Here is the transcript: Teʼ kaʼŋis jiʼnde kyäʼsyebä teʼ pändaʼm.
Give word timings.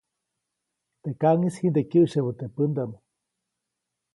Teʼ 1.01 1.15
kaʼŋis 1.21 1.55
jiʼnde 1.59 1.81
kyäʼsyebä 1.91 2.31
teʼ 2.39 2.51
pändaʼm. 2.55 2.91